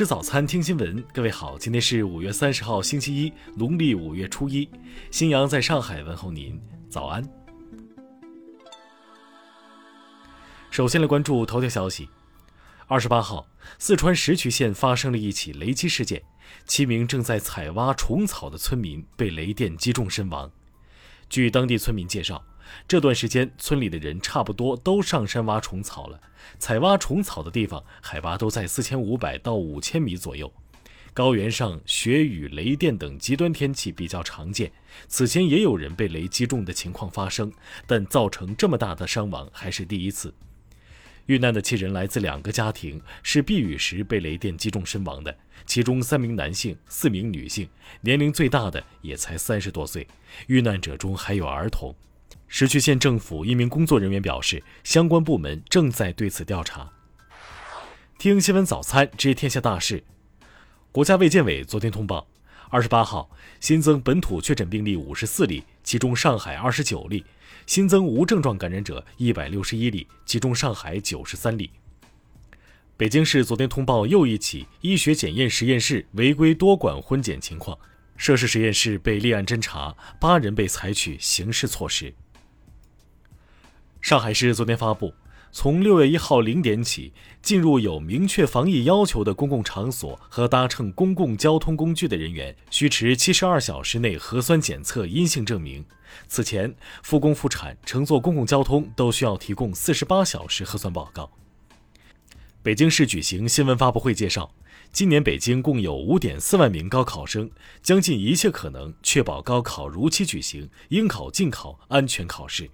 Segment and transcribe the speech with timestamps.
[0.00, 1.04] 吃早餐，听新闻。
[1.12, 4.66] 各位好，今天是五月三十号，星期一，农历五月初一。
[5.10, 6.58] 新阳在上海问候您，
[6.88, 7.22] 早安。
[10.70, 12.08] 首先来关注头条消息。
[12.86, 13.46] 二十八号，
[13.78, 16.22] 四川石渠县发生了一起雷击事件，
[16.64, 20.50] 七名正在采挖虫草的村民被雷电击中身亡。
[21.28, 22.42] 据当地村民介绍。
[22.86, 26.20] 这段时间，村里的人差不多都上山挖虫草了。
[26.58, 30.52] 采挖虫草的地方海拔都在四千五百到五千米左右，
[31.12, 34.72] 高原上雪雨雷电等极端天气比较常见。
[35.06, 37.52] 此前也有人被雷击中的情况发生，
[37.86, 40.34] 但造成这么大的伤亡还是第一次。
[41.26, 47.68] 遇难的七人来自两个家庭，是避雨时被雷电击中身亡的，其中三名男性，四名女性，
[48.00, 50.08] 年龄最大的也才三十多岁。
[50.48, 51.94] 遇难者中还有儿童。
[52.52, 56.90] 石渠县政府一名工作人员表示，相关部门正在对此调查。
[58.18, 60.02] 听新闻早餐知天下大事。
[60.90, 62.26] 国家卫健委昨天通报，
[62.68, 67.22] 二十八号新增本土确诊病例五十四例，其中上海二十九例；
[67.66, 71.70] 新增无症状感染者一百六十一例，其中上海九十三例。
[72.96, 77.78] 北京市昨天通报又一起医学检验实验室违规多管混检情况，
[78.16, 82.12] 涉事实验室被立案侦查，八人被采取刑事措施。
[84.00, 85.12] 上海市昨天发布，
[85.52, 87.12] 从六月一号零点起，
[87.42, 95.84] 进入有明确防疫要求的公共场所和搭乘公共交通工具的人员，需持七十二小时内核酸检测阴性证明。
[96.26, 101.30] 此前，复工复产、乘坐公共交通都需要提供四十八小时核酸报告。
[102.62, 104.50] 北京市举行新闻发布会介绍，
[104.90, 107.50] 今年北京共有五点四万名高考生，
[107.82, 112.70] 将尽一切可能确保高考如期举行，应考尽考，安全考试。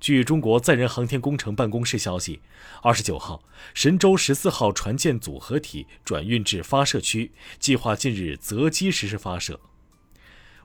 [0.00, 2.40] 据中国载人航天工程办公室消息，
[2.82, 3.42] 二十九号，
[3.74, 9.60] 神舟十四号船舰组合体转运至发射区，计划近日择机实施发射。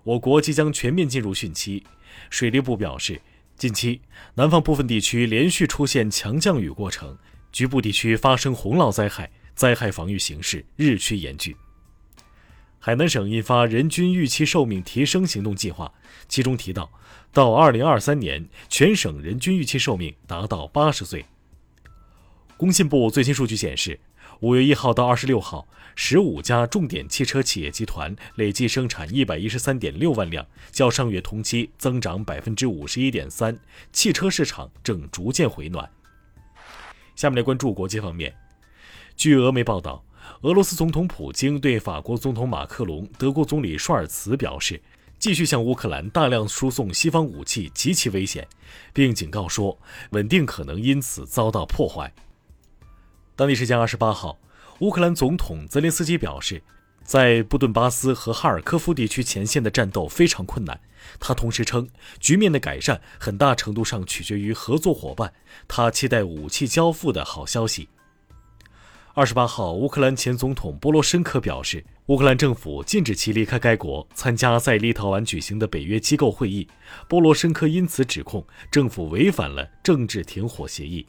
[0.03, 1.83] 我国即将全面进入汛期，
[2.29, 3.21] 水利部表示，
[3.57, 4.01] 近期
[4.35, 7.17] 南方部分地区连续出现强降雨过程，
[7.51, 11.55] 局部地区发生洪涝灾害，灾害防御形势日趋严峻。
[12.85, 15.93] 海南省印发人均预期寿命提升行动计划，
[16.27, 16.91] 其中提到，
[17.31, 21.25] 到二零二三年，全省人均预期寿命达到八十岁。
[22.57, 24.01] 工信部最新数据显示，
[24.41, 33.57] 五月一号到二十六号，十五家重点汽车企业集团累计生产一百一十三点六万辆，较上月同期增长百分之五十一点三，
[33.93, 35.89] 汽车市场正逐渐回暖。
[37.15, 38.35] 下面来关注国际方面，
[39.15, 40.03] 据俄媒报道。
[40.41, 44.81] 俄罗斯总统普京对法国总统马克龙、德国总理舒尔茨表示，
[45.17, 48.47] 继续向乌克兰大量输送西方武器极其危险，
[48.91, 49.79] 并警告说，
[50.09, 52.13] 稳定可能因此遭到破坏。
[53.35, 54.37] 当地时间二十八号，
[54.79, 56.61] 乌克兰总统泽连斯基表示，
[57.03, 60.79] 在布顿巴斯和哈尔科夫地区前线的战斗非常困难。
[61.19, 61.87] 他同时称，
[62.19, 65.33] 局面的改善很大程度上取决于合作伙伴。
[65.67, 67.89] 他期待武器交付的好消息。
[69.15, 76.67] 二十八号，乌克兰前总统波罗申科表示，乌克兰政府禁止其离开该国，参加在立陶宛举行的北约机构会议。
[77.07, 81.05] 波罗申科因此指控政府违反了政治停火协议。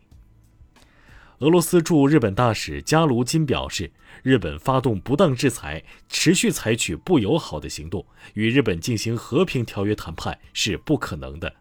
[1.38, 3.90] 俄罗斯驻日本大使加卢金表示，
[4.22, 8.04] 日本发动不当制裁，持续采取不友好的行动，
[8.34, 11.54] 与日本进行和平条约谈判是不可能的。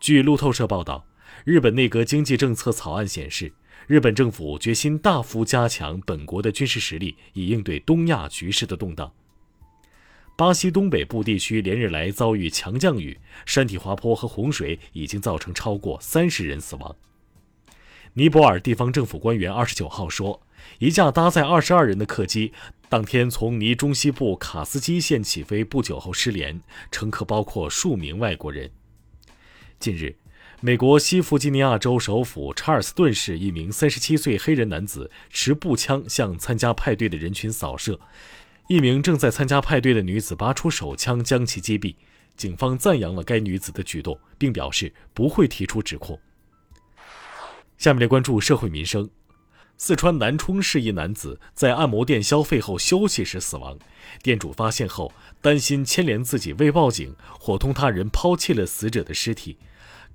[0.00, 1.04] 据路透社报道，
[1.44, 3.52] 日本内阁经济政策草案显示。
[3.86, 9.10] 日本政府决心大幅加强本国的军事实力，以应对东亚局势的动荡。
[10.36, 16.94] 巴西东北部地区连日来遭遇强降雨，山体滑坡和洪水已经造成超过三十人死亡。
[18.12, 20.42] 尼泊尔地方政府官员二十九号说，
[20.78, 22.52] 一架搭载二十二人的客机
[22.88, 26.60] 当天从尼中西部卡斯基县起飞不久后失联，
[26.90, 28.70] 乘客包括数名外国人。
[29.80, 30.14] 近日。
[30.60, 38.00] 美国西弗吉尼亚州首府查尔斯顿市一名三十七岁黑人男子持步枪向参加派对的人群扫射，
[38.66, 41.94] 一名正在参加派对的女子拔出手枪将其击毙。
[42.36, 46.18] 警方赞扬了该女子的举动，并表示不会提出指控。
[47.76, 49.08] 下面来关注社会民生：
[49.76, 53.78] 四川南充市一男子在按摩店消费后休息时死亡，
[54.24, 59.56] 店主发现后担心牵连自己未报警，伙同他人抛弃了死者的尸体。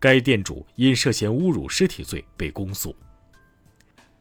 [0.04, 2.94] 该店主因涉嫌侮辱尸体罪被公诉。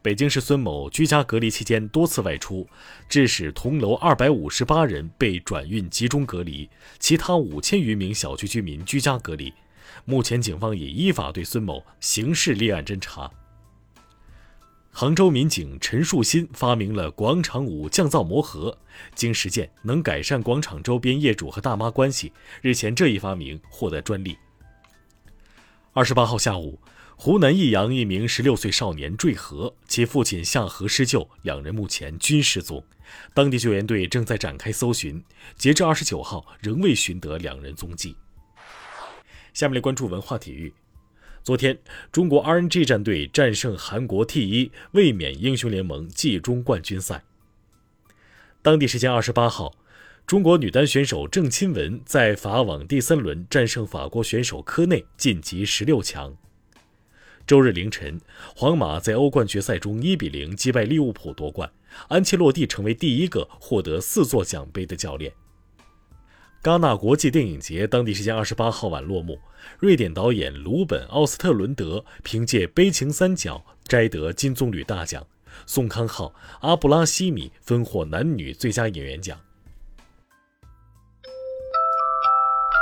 [0.01, 2.65] 北京市孙某居家隔离期间多次外出，
[3.09, 6.71] 致使同楼二百五十八人被转运集中隔离，
[7.01, 9.53] 其他五千余名小区居民居家隔离。
[10.05, 13.29] 目前，警方已依法对孙某刑事立案侦查。
[14.93, 18.79] 杭州民警陈树新发明了广场舞降噪魔盒，
[19.17, 22.33] 经实践能改善广场周边业主和大妈关系。
[22.61, 24.39] 日前，这一发明获得专利。
[25.95, 26.81] 二十八号下午，
[27.17, 32.83] 湖南益阳一名十六岁少年坠河，其父亲下河施救，两人目前均失踪。
[33.35, 35.23] 当地救援队正在展开搜寻，
[35.55, 38.17] 截至二十九号，仍未寻得两人踪迹。
[39.53, 40.73] 下面来关注文化体育。
[41.43, 41.79] 昨天，
[42.11, 47.23] 中国 RNG 战队战胜韩国 T1 卫冕英雄联盟季中冠军赛。
[48.63, 49.75] 当地时间二十八号，
[50.27, 56.35] 中国女单选手郑钦文在法网第三轮战胜法国选手科内，晋级十六强。
[57.47, 58.19] 周日凌晨，
[58.57, 61.71] 皇马在欧冠决赛中一比零击败利物浦夺冠，
[62.09, 65.31] 安切洛蒂成为第一个获得四座奖杯的教练。
[66.63, 69.39] 戛纳国际电影节当地时间二十八号晚落幕，
[69.81, 75.27] 瑞典导演鲁本·奥斯特伦德凭借《悲情三角》摘得金棕榈大奖，
[75.67, 79.39] 宋康昊、阿布拉西米分获男女最佳演员奖。